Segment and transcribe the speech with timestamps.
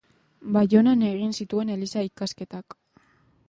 [0.55, 2.81] Baionan egin zituen eliza ikasketak.